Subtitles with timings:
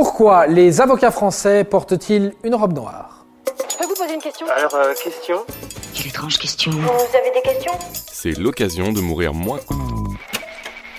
[0.00, 3.26] Pourquoi les avocats français portent-ils une robe noire
[3.68, 5.38] Je peux vous poser une question Alors, euh, question
[5.92, 6.70] Quelle étrange question.
[6.70, 7.72] Vous avez des questions
[8.12, 9.58] C'est l'occasion de mourir moins.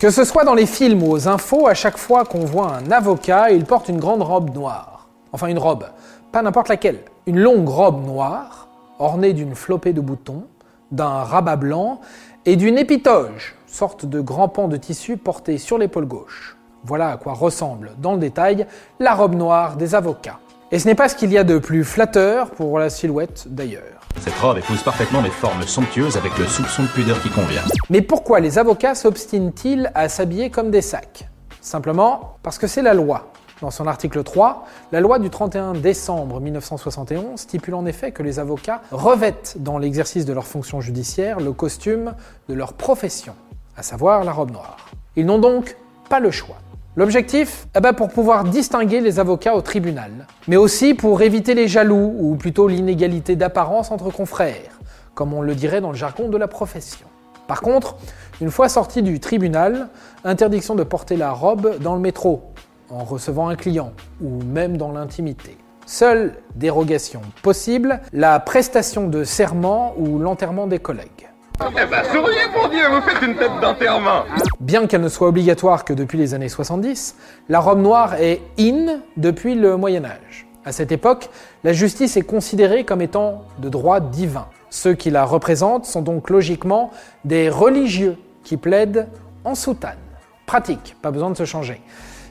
[0.00, 2.90] Que ce soit dans les films ou aux infos, à chaque fois qu'on voit un
[2.90, 5.06] avocat, il porte une grande robe noire.
[5.30, 5.84] Enfin une robe,
[6.32, 6.98] pas n'importe laquelle.
[7.26, 8.66] Une longue robe noire,
[8.98, 10.48] ornée d'une flopée de boutons,
[10.90, 12.00] d'un rabat blanc
[12.46, 16.57] et d'une épitoge, sorte de grand pan de tissu porté sur l'épaule gauche.
[16.88, 18.66] Voilà à quoi ressemble, dans le détail,
[18.98, 20.38] la robe noire des avocats.
[20.72, 24.00] Et ce n'est pas ce qu'il y a de plus flatteur pour la silhouette d'ailleurs.
[24.20, 27.60] Cette robe épouse parfaitement mes formes somptueuses avec le soupçon de pudeur qui convient.
[27.90, 31.28] Mais pourquoi les avocats s'obstinent-ils à s'habiller comme des sacs?
[31.60, 33.32] Simplement parce que c'est la loi.
[33.60, 38.38] Dans son article 3, la loi du 31 décembre 1971 stipule en effet que les
[38.38, 42.14] avocats revêtent dans l'exercice de leur fonction judiciaire le costume
[42.48, 43.34] de leur profession,
[43.76, 44.88] à savoir la robe noire.
[45.16, 45.76] Ils n'ont donc
[46.08, 46.56] pas le choix.
[46.98, 51.68] L'objectif eh ben Pour pouvoir distinguer les avocats au tribunal, mais aussi pour éviter les
[51.68, 54.80] jaloux, ou plutôt l'inégalité d'apparence entre confrères,
[55.14, 57.06] comme on le dirait dans le jargon de la profession.
[57.46, 57.94] Par contre,
[58.40, 59.90] une fois sorti du tribunal,
[60.24, 62.42] interdiction de porter la robe dans le métro,
[62.90, 65.56] en recevant un client, ou même dans l'intimité.
[65.86, 71.28] Seule dérogation possible, la prestation de serment ou l'enterrement des collègues.
[71.60, 74.22] Eh ben, souriez pour Dieu, vous faites une tête d'enterrement
[74.60, 77.16] Bien qu'elle ne soit obligatoire que depuis les années 70,
[77.48, 80.46] la robe noire est in depuis le Moyen Âge.
[80.64, 81.30] À cette époque,
[81.64, 84.46] la justice est considérée comme étant de droit divin.
[84.70, 86.90] Ceux qui la représentent sont donc logiquement
[87.24, 89.08] des religieux qui plaident
[89.44, 89.98] en soutane.
[90.46, 91.80] Pratique, pas besoin de se changer.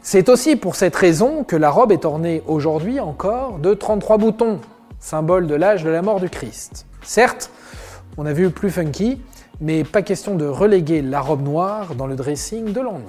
[0.02, 4.59] C'est aussi pour cette raison que la robe est ornée aujourd'hui encore de 33 boutons,
[5.00, 6.86] symbole de l'âge de la mort du Christ.
[7.02, 7.52] Certes,
[8.18, 9.22] on a vu plus funky,
[9.62, 13.06] mais pas question de reléguer la robe noire dans le dressing de l'ennui.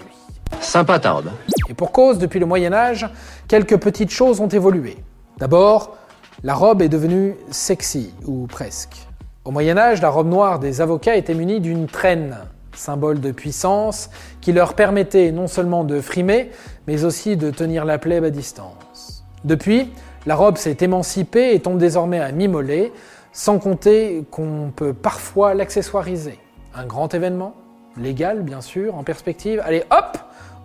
[0.61, 1.31] Sympa ta robe.
[1.69, 3.09] Et pour cause, depuis le Moyen Âge,
[3.48, 4.97] quelques petites choses ont évolué.
[5.39, 5.97] D'abord,
[6.42, 8.97] la robe est devenue sexy, ou presque.
[9.45, 12.36] Au Moyen Âge, la robe noire des avocats était munie d'une traîne,
[12.74, 14.11] symbole de puissance,
[14.41, 16.51] qui leur permettait non seulement de frimer,
[16.86, 19.24] mais aussi de tenir la plèbe à distance.
[19.45, 19.91] Depuis,
[20.27, 22.92] la robe s'est émancipée et tombe désormais à mi-mollet,
[23.38, 26.40] sans compter qu'on peut parfois l'accessoiriser.
[26.74, 27.54] Un grand événement,
[27.96, 29.62] légal bien sûr, en perspective.
[29.64, 30.18] Allez hop,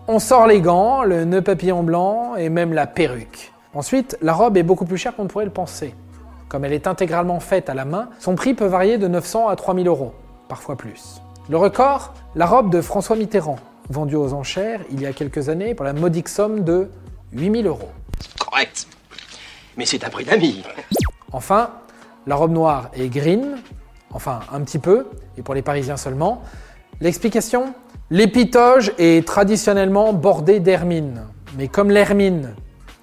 [0.08, 3.54] on sort les gants, le nœud papillon blanc et même la perruque.
[3.76, 5.94] Ensuite, la robe est beaucoup plus chère qu'on ne pourrait le penser.
[6.50, 9.56] Comme elle est intégralement faite à la main, son prix peut varier de 900 à
[9.56, 10.16] 3000 euros,
[10.48, 11.22] parfois plus.
[11.50, 13.60] Le record, la robe de François Mitterrand,
[13.92, 16.90] vendue aux enchères il y a quelques années pour la modique somme de
[17.34, 17.92] 8000 euros.
[18.40, 18.88] Correct.
[19.78, 20.64] Mais c'est un prix d'ami.
[21.32, 21.70] Enfin,
[22.26, 23.58] la robe noire est green,
[24.12, 25.08] enfin un petit peu,
[25.38, 26.42] et pour les Parisiens seulement.
[27.02, 27.74] L'explication?
[28.10, 31.24] L'épitoge est traditionnellement bordé d'hermine.
[31.58, 32.54] Mais comme l'hermine,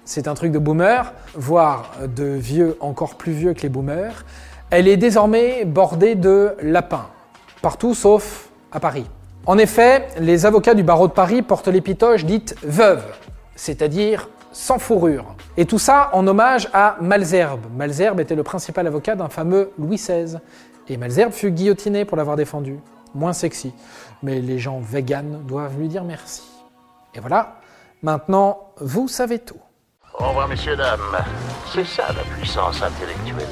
[0.05, 4.25] c'est un truc de boomer, voire de vieux encore plus vieux que les boomers,
[4.69, 7.07] elle est désormais bordée de lapins.
[7.61, 9.05] Partout sauf à Paris.
[9.45, 13.03] En effet, les avocats du barreau de Paris portent l'épitoge dite veuve,
[13.55, 15.35] c'est-à-dire sans fourrure.
[15.57, 17.65] Et tout ça en hommage à Malzerbe.
[17.75, 20.37] Malzerbe était le principal avocat d'un fameux Louis XVI.
[20.87, 22.79] Et Malzerbe fut guillotiné pour l'avoir défendu.
[23.13, 23.73] Moins sexy.
[24.23, 26.43] Mais les gens véganes doivent lui dire merci.
[27.13, 27.59] Et voilà,
[28.01, 29.59] maintenant, vous savez tout.
[30.19, 30.99] Au revoir, messieurs, dames.
[31.73, 33.47] C'est ça la puissance intellectuelle.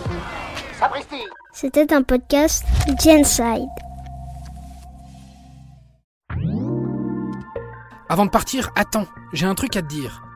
[0.78, 1.24] Sapristi
[1.54, 2.64] C'était un podcast
[3.04, 3.68] Genside.
[8.08, 10.24] Avant de partir, attends, j'ai un truc à te dire.